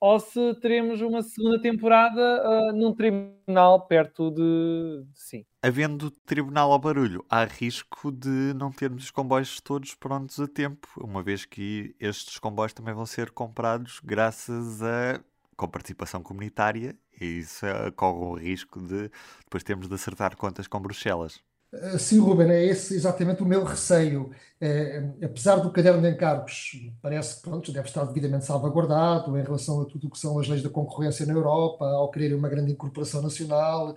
ou 0.01 0.19
se 0.19 0.55
teremos 0.61 1.01
uma 1.01 1.23
segunda 1.23 1.61
temporada 1.61 2.21
uh, 2.21 2.73
num 2.73 2.95
tribunal 2.95 3.87
perto 3.87 4.31
de, 4.31 5.05
de 5.11 5.19
sim. 5.19 5.45
Havendo 5.63 6.11
tribunal 6.11 6.73
ao 6.73 6.79
barulho, 6.79 7.25
há 7.29 7.45
risco 7.45 8.13
de 8.13 8.53
não 8.55 8.71
termos 8.71 9.05
os 9.05 9.11
comboios 9.11 9.61
todos 9.61 9.95
prontos 9.95 10.39
a 10.41 10.47
tempo, 10.47 10.89
uma 10.99 11.23
vez 11.23 11.45
que 11.45 11.95
estes 11.99 12.39
comboios 12.39 12.73
também 12.73 12.95
vão 12.95 13.07
ser 13.07 13.31
comprados 13.31 14.01
graças 14.05 14.83
a 14.83 15.21
com 15.57 15.69
participação 15.69 16.23
comunitária 16.23 16.97
e 17.21 17.39
isso 17.39 17.65
corre 17.97 18.19
o 18.19 18.35
risco 18.35 18.81
de 18.81 19.11
depois 19.45 19.63
termos 19.63 19.89
de 19.89 19.95
acertar 19.95 20.37
contas 20.37 20.67
com 20.67 20.81
Bruxelas. 20.81 21.41
Eh, 21.83 21.99
sim, 21.99 22.19
Ruben, 22.21 22.51
é 22.51 22.65
esse 22.65 22.95
exatamente 22.95 23.43
o 23.43 23.47
meu 23.47 23.65
receio. 23.65 24.31
É, 24.61 24.99
apesar 25.25 25.57
do 25.57 25.71
caderno 25.73 26.01
de 26.01 26.09
encargos, 26.11 26.73
parece 27.03 27.37
que 27.37 27.43
pronto, 27.43 27.73
deve 27.73 27.89
estar 27.89 28.05
devidamente 28.05 28.45
salvaguardado 28.45 29.37
em 29.39 29.43
relação 29.43 29.81
a 29.83 29.85
tudo 29.85 30.07
o 30.07 30.11
que 30.11 30.19
são 30.19 30.39
as 30.39 30.49
leis 30.49 30.63
da 30.63 30.71
concorrência 30.71 31.27
na 31.27 31.33
Europa, 31.33 31.85
ao 31.87 32.11
querer 32.11 32.35
uma 32.35 32.49
grande 32.49 32.73
incorporação 32.73 33.23
nacional. 33.23 33.97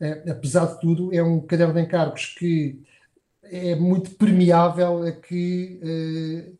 É, 0.00 0.30
apesar 0.30 0.66
de 0.66 0.80
tudo, 0.80 1.12
é 1.14 1.22
um 1.22 1.40
caderno 1.40 1.74
de 1.74 1.80
encargos 1.82 2.26
que 2.38 2.82
é 3.42 3.74
muito 3.76 4.10
permeável 4.16 5.02
a 5.04 5.12
que, 5.12 5.80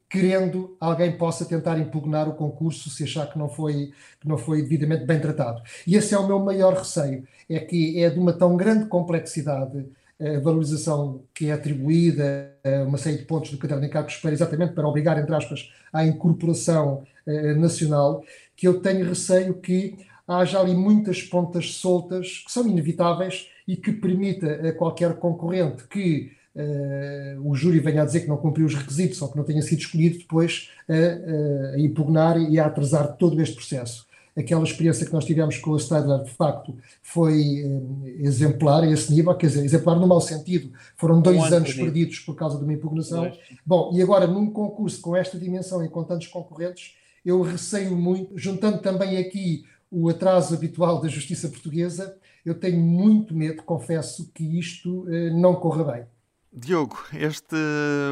querendo, 0.09 0.77
alguém 0.81 1.17
possa 1.17 1.45
tentar 1.45 1.79
impugnar 1.79 2.29
o 2.29 2.35
concurso 2.35 2.89
se 2.91 3.05
achar 3.05 3.31
que 3.31 3.39
não, 3.39 3.49
foi, 3.49 3.93
que 4.21 4.29
não 4.29 4.39
foi 4.39 4.63
devidamente 4.63 5.05
bem 5.05 5.21
tratado. 5.21 5.63
E 5.87 5.97
esse 5.97 6.15
é 6.15 6.19
o 6.19 6.27
meu 6.27 6.39
maior 6.41 6.75
receio, 6.75 7.27
é 7.49 7.61
que 7.61 8.03
é 8.03 8.11
de 8.11 8.19
uma 8.19 8.33
tão 8.33 8.57
grande 8.57 8.87
complexidade 8.87 9.87
a 10.21 10.41
valorização 10.41 11.23
que 11.33 11.47
é 11.47 11.53
atribuída 11.53 12.53
a 12.65 12.83
uma 12.85 12.99
série 12.99 13.19
de 13.19 13.25
pontos 13.25 13.51
do 13.51 13.59
caderno 13.59 13.83
de 13.83 13.89
encargos 13.89 14.17
para 14.17 14.33
exatamente 14.33 14.73
para 14.73 14.89
obrigar, 14.89 15.19
entre 15.19 15.35
aspas, 15.35 15.71
à 15.93 16.05
incorporação 16.05 17.05
eh, 17.27 17.55
nacional, 17.55 18.25
que 18.57 18.67
eu 18.67 18.81
tenho 18.81 19.09
receio 19.09 19.55
que 19.55 19.97
haja 20.27 20.61
ali 20.61 20.75
muitas 20.75 21.23
pontas 21.23 21.75
soltas 21.75 22.43
que 22.45 22.53
são 22.53 22.67
inevitáveis 22.67 23.49
e 23.67 23.77
que 23.77 23.93
permita 23.93 24.69
a 24.69 24.73
qualquer 24.73 25.15
concorrente 25.17 25.85
que 25.85 26.33
uh, 26.55 27.51
o 27.51 27.55
júri 27.55 27.81
venha 27.81 28.03
a 28.03 28.05
dizer 28.05 28.21
que 28.21 28.29
não 28.29 28.37
cumpriu 28.37 28.67
os 28.67 28.75
requisitos 28.75 29.23
ou 29.23 29.31
que 29.31 29.37
não 29.37 29.45
tenha 29.45 29.63
sido 29.63 29.79
escolhido 29.79 30.19
depois 30.19 30.71
a, 30.89 31.75
a 31.75 31.81
impugnar 31.81 32.39
e 32.39 32.59
a 32.59 32.67
atrasar 32.67 33.17
todo 33.17 33.41
este 33.41 33.57
processo. 33.57 34.08
Aquela 34.39 34.63
experiência 34.63 35.05
que 35.05 35.13
nós 35.13 35.25
tivemos 35.25 35.59
com 35.59 35.75
a 35.75 35.79
Stadler, 35.79 36.23
de 36.23 36.31
facto, 36.31 36.77
foi 37.03 37.65
uh, 37.65 38.07
exemplar 38.21 38.85
a 38.85 38.91
esse 38.91 39.13
nível, 39.13 39.35
quer 39.35 39.49
dizer, 39.49 39.65
exemplar 39.65 39.99
no 39.99 40.07
mau 40.07 40.21
sentido. 40.21 40.73
Foram 40.97 41.21
dois 41.21 41.39
um 41.39 41.55
anos 41.57 41.75
perdidos 41.75 42.21
por 42.21 42.37
causa 42.37 42.57
de 42.57 42.63
uma 42.63 42.73
impugnação. 42.73 43.33
Bom, 43.67 43.91
e 43.93 44.01
agora, 44.01 44.27
num 44.27 44.51
concurso 44.51 45.01
com 45.01 45.17
esta 45.17 45.37
dimensão 45.39 45.85
e 45.85 45.89
com 45.89 46.05
tantos 46.05 46.29
concorrentes, 46.29 46.95
eu 47.25 47.43
receio 47.43 47.97
muito, 47.97 48.39
juntando 48.39 48.79
também 48.79 49.19
aqui 49.19 49.65
o 49.91 50.09
atraso 50.09 50.55
habitual 50.55 51.01
da 51.01 51.09
justiça 51.09 51.49
portuguesa, 51.49 52.17
eu 52.45 52.55
tenho 52.55 52.79
muito 52.79 53.35
medo, 53.35 53.63
confesso, 53.63 54.31
que 54.33 54.59
isto 54.59 55.03
uh, 55.03 55.37
não 55.37 55.57
corra 55.57 55.93
bem. 55.93 56.07
Diogo, 56.53 56.97
este 57.13 57.57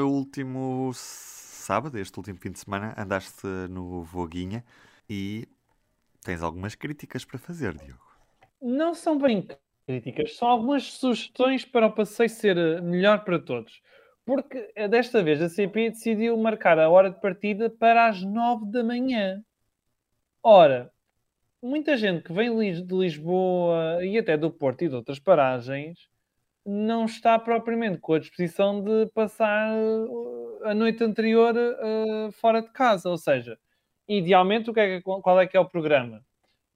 último 0.05 0.91
sábado, 0.95 1.99
este 1.99 2.19
último 2.19 2.39
fim 2.39 2.51
de 2.51 2.59
semana, 2.59 2.95
andaste 2.97 3.47
no 3.71 4.03
Voguinha 4.03 4.65
e 5.09 5.49
tens 6.27 6.43
algumas 6.43 6.75
críticas 6.75 7.25
para 7.25 7.39
fazer, 7.39 7.73
Diogo. 7.75 8.05
Não 8.61 8.95
são 8.95 9.17
bem 9.17 9.47
críticas, 9.87 10.37
são 10.37 10.49
algumas 10.49 10.93
sugestões 10.95 11.65
para 11.65 11.87
o 11.87 11.93
passeio 11.93 12.29
ser 12.29 12.83
melhor 12.83 13.25
para 13.25 13.39
todos. 13.39 13.81
Porque 14.25 14.73
eh, 14.75 14.89
desta 14.89 15.23
vez 15.23 15.41
a 15.41 15.49
CP 15.49 15.91
decidiu 15.91 16.37
marcar 16.37 16.81
a 16.81 16.91
hora 16.91 17.11
de 17.11 17.21
partida 17.21 17.71
para 17.71 18.09
as 18.09 18.23
9 18.23 18.73
da 18.73 18.83
manhã. 18.83 19.41
Ora, 20.43 20.91
muita 21.63 21.97
gente 21.97 22.25
que 22.25 22.33
vem 22.33 22.53
de 22.73 22.95
Lisboa 22.95 24.05
e 24.05 24.19
até 24.19 24.37
do 24.37 24.51
Porto 24.51 24.83
e 24.83 24.89
de 24.89 24.97
outras 24.97 25.21
paragens 25.21 26.09
não 26.65 27.05
está 27.05 27.39
propriamente 27.39 27.99
com 27.99 28.15
a 28.15 28.19
disposição 28.19 28.83
de 28.83 29.07
passar 29.15 29.73
uh, 29.73 30.65
a 30.65 30.75
noite 30.75 31.05
anterior 31.05 31.55
uh, 31.55 32.33
fora 32.33 32.61
de 32.61 32.73
casa. 32.73 33.09
Ou 33.09 33.17
seja, 33.17 33.57
idealmente, 34.09 34.71
o 34.71 34.75
que 34.75 34.81
é 34.81 35.01
qual 35.01 35.41
é 35.41 35.47
que 35.47 35.57
é 35.57 35.61
o 35.61 35.69
programa? 35.69 36.23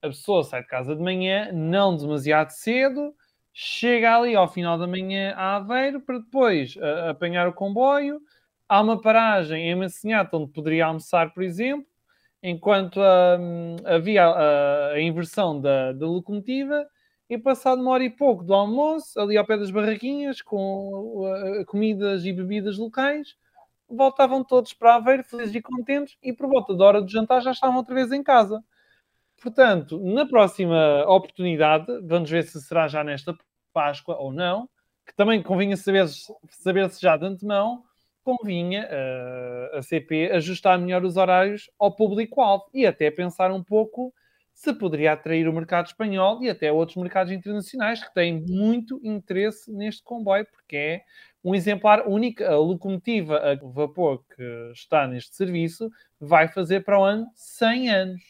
A 0.02 0.08
pessoa 0.08 0.42
sai 0.44 0.62
de 0.62 0.68
casa 0.68 0.96
de 0.96 1.02
manhã, 1.02 1.50
não 1.52 1.96
demasiado 1.96 2.50
cedo, 2.50 3.14
chega 3.52 4.16
ali 4.16 4.34
ao 4.34 4.48
final 4.48 4.78
da 4.78 4.86
manhã 4.86 5.34
a 5.36 5.56
Aveiro 5.56 6.00
para 6.00 6.18
depois 6.18 6.76
uh, 6.76 7.10
apanhar 7.10 7.48
o 7.48 7.52
comboio. 7.52 8.20
Há 8.68 8.80
uma 8.80 9.00
paragem 9.00 9.68
em 9.68 9.74
Massinhata 9.74 10.36
onde 10.36 10.52
poderia 10.52 10.86
almoçar, 10.86 11.34
por 11.34 11.42
exemplo, 11.42 11.86
enquanto 12.42 12.98
uh, 12.98 13.86
havia 13.86 14.24
a, 14.24 14.92
a 14.92 15.00
inversão 15.00 15.60
da, 15.60 15.92
da 15.92 16.06
locomotiva 16.06 16.86
e 17.28 17.36
passado 17.38 17.80
uma 17.80 17.92
hora 17.92 18.04
e 18.04 18.10
pouco 18.10 18.42
do 18.42 18.54
almoço, 18.54 19.18
ali 19.20 19.36
ao 19.36 19.46
pé 19.46 19.56
das 19.56 19.70
barraquinhas, 19.70 20.40
com 20.40 21.24
uh, 21.24 21.64
comidas 21.66 22.24
e 22.24 22.32
bebidas 22.32 22.78
locais, 22.78 23.36
voltavam 23.90 24.44
todos 24.44 24.72
para 24.72 24.94
Aveiro, 24.94 25.24
felizes 25.24 25.54
e 25.54 25.60
contentes, 25.60 26.16
e 26.22 26.32
por 26.32 26.48
volta 26.48 26.74
da 26.74 26.84
hora 26.84 27.02
do 27.02 27.10
jantar 27.10 27.40
já 27.40 27.50
estavam 27.50 27.76
outra 27.76 27.94
vez 27.94 28.12
em 28.12 28.22
casa. 28.22 28.62
Portanto, 29.40 29.98
na 29.98 30.26
próxima 30.26 31.04
oportunidade, 31.06 31.86
vamos 32.02 32.30
ver 32.30 32.44
se 32.44 32.60
será 32.60 32.88
já 32.88 33.02
nesta 33.02 33.36
Páscoa 33.72 34.16
ou 34.16 34.32
não, 34.32 34.68
que 35.06 35.14
também 35.14 35.42
convinha 35.42 35.76
saber, 35.76 36.06
saber 36.50 36.90
se 36.90 37.00
já 37.00 37.16
de 37.16 37.26
antemão, 37.26 37.82
convinha 38.22 38.86
uh, 38.86 39.78
a 39.78 39.82
CP 39.82 40.30
ajustar 40.32 40.78
melhor 40.78 41.04
os 41.04 41.16
horários 41.16 41.70
ao 41.78 41.94
público-alvo 41.94 42.66
e 42.74 42.86
até 42.86 43.10
pensar 43.10 43.50
um 43.50 43.62
pouco 43.62 44.12
se 44.60 44.74
poderia 44.74 45.14
atrair 45.14 45.48
o 45.48 45.52
mercado 45.54 45.86
espanhol 45.86 46.42
e 46.42 46.50
até 46.50 46.70
outros 46.70 46.98
mercados 46.98 47.32
internacionais 47.32 48.04
que 48.04 48.12
têm 48.12 48.44
muito 48.46 49.00
interesse 49.02 49.72
neste 49.72 50.02
comboio, 50.02 50.46
porque 50.52 50.76
é 50.76 51.02
um 51.42 51.54
exemplar 51.54 52.06
único. 52.06 52.44
A 52.44 52.58
locomotiva 52.58 53.38
a 53.38 53.54
vapor 53.54 54.22
que 54.36 54.70
está 54.74 55.08
neste 55.08 55.34
serviço 55.34 55.90
vai 56.20 56.46
fazer 56.46 56.84
para 56.84 57.00
o 57.00 57.02
ano 57.02 57.26
100 57.34 57.88
anos. 57.88 58.22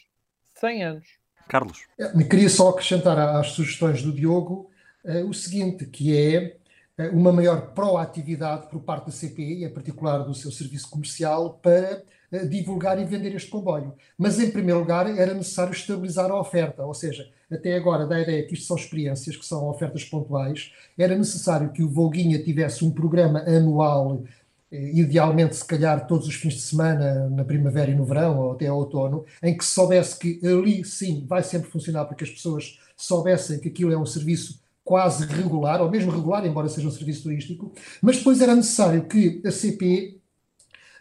100 0.55 0.85
anos. 0.85 1.09
Carlos. 1.49 1.85
Me 2.15 2.25
queria 2.25 2.49
só 2.49 2.69
acrescentar 2.69 3.19
às 3.19 3.49
sugestões 3.49 4.01
do 4.01 4.13
Diogo 4.13 4.71
uh, 5.05 5.29
o 5.29 5.35
seguinte, 5.35 5.85
que 5.85 6.17
é 6.17 6.57
uh, 6.97 7.11
uma 7.13 7.33
maior 7.33 7.73
proatividade 7.73 8.69
por 8.69 8.81
parte 8.83 9.07
da 9.07 9.13
CPI, 9.13 9.65
em 9.65 9.75
particular 9.75 10.19
do 10.19 10.33
seu 10.33 10.53
serviço 10.53 10.89
comercial, 10.89 11.55
para 11.55 12.05
divulgar 12.49 13.01
e 13.01 13.05
vender 13.05 13.35
este 13.35 13.51
comboio. 13.51 13.95
Mas, 14.17 14.39
em 14.39 14.51
primeiro 14.51 14.81
lugar, 14.81 15.07
era 15.19 15.35
necessário 15.35 15.73
estabilizar 15.73 16.31
a 16.31 16.41
oferta, 16.41 16.85
ou 16.85 16.95
seja, 16.95 17.29
até 17.51 17.75
agora, 17.75 18.07
da 18.07 18.21
ideia 18.21 18.47
que 18.47 18.55
isto 18.55 18.67
são 18.67 18.77
experiências, 18.77 19.37
que 19.37 19.45
são 19.45 19.69
ofertas 19.69 20.05
pontuais, 20.05 20.73
era 20.97 21.17
necessário 21.17 21.73
que 21.73 21.83
o 21.83 21.89
Volguinha 21.89 22.43
tivesse 22.43 22.85
um 22.85 22.91
programa 22.91 23.41
anual, 23.41 24.23
eh, 24.71 24.93
idealmente, 24.95 25.57
se 25.57 25.65
calhar, 25.65 26.07
todos 26.07 26.29
os 26.29 26.35
fins 26.35 26.55
de 26.55 26.61
semana, 26.61 27.29
na 27.29 27.45
primavera 27.45 27.91
e 27.91 27.95
no 27.95 28.05
verão, 28.05 28.39
ou 28.39 28.53
até 28.53 28.69
ao 28.69 28.79
outono, 28.79 29.25
em 29.43 29.57
que 29.57 29.65
se 29.65 29.73
soubesse 29.73 30.17
que 30.17 30.41
ali, 30.47 30.85
sim, 30.85 31.25
vai 31.27 31.43
sempre 31.43 31.69
funcionar, 31.69 32.05
porque 32.05 32.25
as 32.25 32.31
pessoas 32.31 32.79
soubessem 32.97 33.59
que 33.59 33.69
aquilo 33.69 33.93
é 33.93 33.99
um 33.99 34.07
serviço 34.07 34.61
quase 34.85 35.27
regular, 35.27 35.81
ou 35.81 35.91
mesmo 35.91 36.11
regular, 36.11 36.47
embora 36.47 36.69
seja 36.69 36.89
um 36.89 36.91
serviço 36.91 37.25
turístico, 37.25 37.73
mas 38.01 38.19
depois 38.19 38.41
era 38.41 38.55
necessário 38.55 39.05
que 39.05 39.43
a 39.45 39.51
CP 39.51 40.20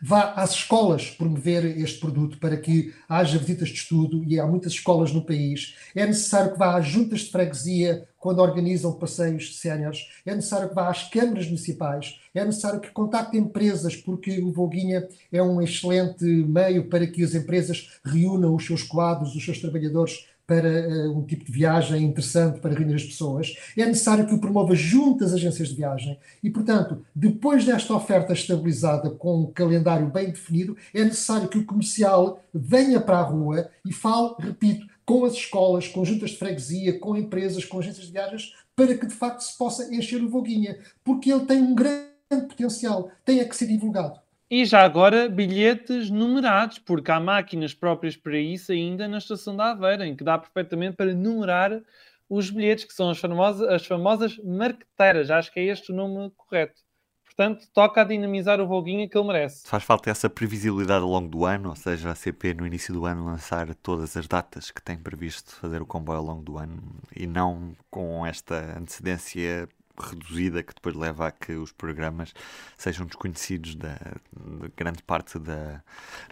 vá 0.01 0.33
às 0.33 0.51
escolas 0.51 1.09
promover 1.09 1.65
este 1.77 1.99
produto 1.99 2.37
para 2.37 2.57
que 2.57 2.93
haja 3.07 3.37
visitas 3.37 3.69
de 3.69 3.75
estudo 3.75 4.23
e 4.23 4.39
há 4.39 4.45
muitas 4.45 4.73
escolas 4.73 5.11
no 5.11 5.25
país. 5.25 5.75
É 5.95 6.05
necessário 6.05 6.53
que 6.53 6.59
vá 6.59 6.77
às 6.77 6.87
juntas 6.87 7.21
de 7.21 7.31
freguesia 7.31 8.07
quando 8.17 8.39
organizam 8.39 8.93
passeios 8.93 9.45
de 9.45 9.53
séniores. 9.55 10.07
É 10.25 10.35
necessário 10.35 10.69
que 10.69 10.75
vá 10.75 10.89
às 10.89 11.09
câmaras 11.09 11.45
municipais. 11.45 12.19
É 12.33 12.43
necessário 12.43 12.79
que 12.79 12.91
contacte 12.91 13.37
empresas, 13.37 13.95
porque 13.95 14.39
o 14.41 14.51
Volguinha 14.51 15.07
é 15.31 15.41
um 15.41 15.61
excelente 15.61 16.25
meio 16.25 16.85
para 16.89 17.07
que 17.07 17.23
as 17.23 17.33
empresas 17.33 17.99
reúnam 18.03 18.55
os 18.55 18.65
seus 18.65 18.83
quadros, 18.83 19.35
os 19.35 19.43
seus 19.43 19.59
trabalhadores 19.59 20.27
para 20.49 20.67
uh, 20.67 21.15
um 21.15 21.21
tipo 21.21 21.45
de 21.45 21.51
viagem 21.51 22.03
interessante 22.03 22.59
para 22.59 22.73
reunir 22.73 22.95
as 22.95 23.03
pessoas, 23.03 23.55
é 23.77 23.85
necessário 23.85 24.25
que 24.25 24.33
o 24.33 24.39
promova 24.39 24.73
junto 24.73 25.23
às 25.23 25.31
agências 25.31 25.69
de 25.69 25.75
viagem 25.75 26.17
e, 26.41 26.49
portanto, 26.49 27.05
depois 27.13 27.63
desta 27.63 27.93
oferta 27.93 28.33
estabilizada 28.33 29.11
com 29.11 29.41
um 29.41 29.51
calendário 29.51 30.07
bem 30.07 30.31
definido, 30.31 30.75
é 30.91 31.03
necessário 31.03 31.47
que 31.47 31.59
o 31.59 31.65
comercial 31.65 32.43
venha 32.51 32.99
para 32.99 33.19
a 33.19 33.21
rua 33.21 33.69
e 33.85 33.93
fale, 33.93 34.33
repito, 34.39 34.87
com 35.05 35.23
as 35.23 35.33
escolas, 35.33 35.87
com 35.87 36.03
juntas 36.03 36.31
de 36.31 36.37
freguesia, 36.37 36.97
com 36.97 37.15
empresas, 37.15 37.63
com 37.63 37.77
agências 37.77 38.07
de 38.07 38.11
viagens, 38.11 38.55
para 38.75 38.97
que 38.97 39.05
de 39.05 39.13
facto 39.13 39.41
se 39.41 39.55
possa 39.55 39.93
encher 39.93 40.23
o 40.23 40.29
Voguinha, 40.29 40.79
porque 41.03 41.31
ele 41.31 41.45
tem 41.45 41.61
um 41.61 41.75
grande 41.75 42.07
potencial, 42.47 43.11
tem 43.23 43.39
a 43.39 43.45
que 43.47 43.55
ser 43.55 43.67
divulgado. 43.67 44.19
E 44.51 44.65
já 44.65 44.83
agora 44.83 45.29
bilhetes 45.29 46.09
numerados, 46.09 46.79
porque 46.79 47.11
há 47.11 47.19
máquinas 47.19 47.73
próprias 47.73 48.17
para 48.17 48.39
isso 48.39 48.71
ainda 48.71 49.07
na 49.07 49.19
estação 49.19 49.55
da 49.55 49.71
Aveira, 49.71 50.07
em 50.07 50.15
que 50.15 50.23
dá 50.23 50.39
perfeitamente 50.39 50.95
para 50.95 51.13
numerar 51.13 51.79
os 52.27 52.49
bilhetes, 52.49 52.85
que 52.85 52.93
são 52.93 53.11
as 53.11 53.19
famosas, 53.19 53.67
as 53.69 53.85
famosas 53.85 54.37
marqueteiras. 54.39 55.29
Acho 55.29 55.51
que 55.51 55.59
é 55.59 55.65
este 55.65 55.91
o 55.91 55.95
nome 55.95 56.31
correto. 56.35 56.81
Portanto, 57.25 57.67
toca 57.73 58.01
a 58.01 58.03
dinamizar 58.03 58.59
o 58.59 58.67
Voguinha 58.67 59.07
que 59.07 59.17
ele 59.17 59.27
merece. 59.27 59.67
Faz 59.67 59.83
falta 59.83 60.09
essa 60.09 60.29
previsibilidade 60.29 61.03
ao 61.03 61.09
longo 61.09 61.29
do 61.29 61.45
ano, 61.45 61.69
ou 61.69 61.75
seja, 61.75 62.09
a 62.09 62.15
CP 62.15 62.53
no 62.55 62.67
início 62.67 62.93
do 62.93 63.05
ano 63.05 63.23
lançar 63.23 63.73
todas 63.75 64.17
as 64.17 64.27
datas 64.27 64.71
que 64.71 64.81
tem 64.81 64.97
previsto 64.97 65.55
fazer 65.55 65.81
o 65.81 65.85
comboio 65.85 66.19
ao 66.19 66.25
longo 66.25 66.41
do 66.41 66.57
ano 66.57 66.81
e 67.15 67.25
não 67.25 67.73
com 67.89 68.25
esta 68.25 68.77
antecedência 68.77 69.69
reduzida 69.99 70.63
que 70.63 70.73
depois 70.73 70.95
leva 70.95 71.27
a 71.27 71.31
que 71.31 71.53
os 71.53 71.71
programas 71.71 72.33
sejam 72.77 73.05
desconhecidos 73.05 73.75
da, 73.75 73.95
de 74.33 74.71
grande 74.75 75.03
parte 75.03 75.37
da, 75.39 75.81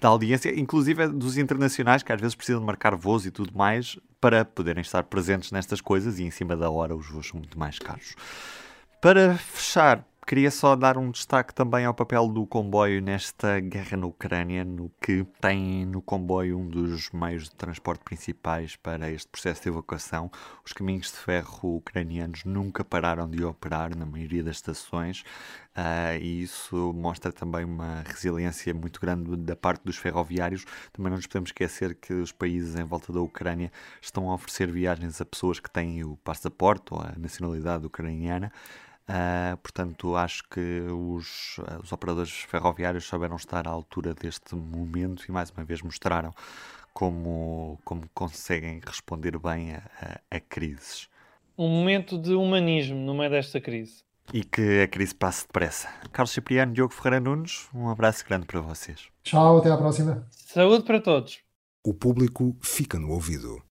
da 0.01 0.09
audiência, 0.09 0.57
inclusive 0.57 1.07
dos 1.07 1.37
internacionais, 1.37 2.03
que 2.03 2.11
às 2.11 2.19
vezes 2.19 2.35
precisam 2.35 2.61
marcar 2.61 2.95
voos 2.95 3.25
e 3.25 3.31
tudo 3.31 3.55
mais 3.57 3.97
para 4.19 4.43
poderem 4.43 4.81
estar 4.81 5.03
presentes 5.03 5.51
nestas 5.51 5.81
coisas 5.81 6.19
e 6.19 6.23
em 6.23 6.31
cima 6.31 6.55
da 6.55 6.69
hora 6.69 6.95
os 6.95 7.07
voos 7.07 7.27
são 7.27 7.39
muito 7.39 7.57
mais 7.57 7.77
caros. 7.79 8.15
Para 9.01 9.37
fechar, 9.37 10.03
Queria 10.27 10.51
só 10.51 10.75
dar 10.75 10.97
um 10.97 11.09
destaque 11.09 11.53
também 11.53 11.85
ao 11.85 11.93
papel 11.93 12.27
do 12.27 12.45
comboio 12.45 13.01
nesta 13.01 13.61
guerra 13.61 13.95
na 13.95 14.07
Ucrânia, 14.07 14.65
no 14.65 14.91
que 15.01 15.25
tem 15.39 15.85
no 15.85 16.01
comboio 16.01 16.59
um 16.59 16.67
dos 16.67 17.09
meios 17.11 17.45
de 17.45 17.55
transporte 17.55 18.03
principais 18.03 18.75
para 18.75 19.09
este 19.09 19.29
processo 19.29 19.63
de 19.63 19.69
evacuação. 19.69 20.29
Os 20.65 20.73
caminhos 20.73 21.13
de 21.13 21.17
ferro 21.17 21.77
ucranianos 21.77 22.43
nunca 22.43 22.83
pararam 22.83 23.25
de 23.25 23.41
operar 23.41 23.95
na 23.95 24.05
maioria 24.05 24.43
das 24.43 24.57
estações 24.57 25.21
uh, 25.77 26.21
e 26.21 26.43
isso 26.43 26.91
mostra 26.93 27.31
também 27.31 27.63
uma 27.63 28.03
resiliência 28.05 28.73
muito 28.73 28.99
grande 28.99 29.33
da 29.37 29.55
parte 29.55 29.85
dos 29.85 29.95
ferroviários. 29.95 30.65
Também 30.91 31.09
não 31.09 31.15
nos 31.15 31.27
podemos 31.27 31.51
esquecer 31.51 31.95
que 31.95 32.11
os 32.11 32.33
países 32.33 32.75
em 32.75 32.83
volta 32.83 33.13
da 33.13 33.21
Ucrânia 33.21 33.71
estão 34.01 34.29
a 34.29 34.33
oferecer 34.33 34.69
viagens 34.69 35.21
a 35.21 35.25
pessoas 35.25 35.61
que 35.61 35.71
têm 35.71 36.03
o 36.03 36.17
passaporte 36.17 36.93
ou 36.93 36.99
a 36.99 37.13
nacionalidade 37.17 37.85
ucraniana. 37.85 38.51
Uh, 39.09 39.55
portanto, 39.57 40.17
acho 40.17 40.43
que 40.49 40.81
os, 40.91 41.57
uh, 41.59 41.81
os, 41.81 41.93
operadores 41.93 42.31
ferroviários 42.31 43.05
souberam 43.05 43.37
estar 43.37 43.65
à 43.65 43.71
altura 43.71 44.13
deste 44.13 44.53
momento 44.53 45.23
e 45.27 45.31
mais 45.31 45.49
uma 45.49 45.63
vez 45.63 45.81
mostraram 45.81 46.33
como, 46.93 47.79
como 47.85 48.09
conseguem 48.13 48.81
responder 48.85 49.37
bem 49.39 49.75
a, 49.75 49.83
a, 50.01 50.35
a 50.35 50.39
crises. 50.41 51.07
Um 51.57 51.69
momento 51.69 52.17
de 52.17 52.33
humanismo 52.33 52.97
no 52.97 53.13
meio 53.13 53.29
desta 53.31 53.61
crise. 53.61 54.03
E 54.33 54.43
que 54.43 54.81
a 54.81 54.87
crise 54.89 55.15
passe 55.15 55.47
depressa. 55.47 55.87
Carlos 56.11 56.31
Cipriano, 56.31 56.73
Diogo 56.73 56.93
Ferreira 56.93 57.21
Nunes, 57.21 57.69
um 57.73 57.87
abraço 57.87 58.25
grande 58.27 58.45
para 58.45 58.59
vocês. 58.59 59.07
Tchau, 59.23 59.59
até 59.59 59.71
à 59.71 59.77
próxima. 59.77 60.27
Saúde 60.31 60.83
para 60.83 60.99
todos. 60.99 61.39
O 61.81 61.93
público 61.93 62.57
fica 62.61 62.99
no 62.99 63.11
ouvido. 63.11 63.66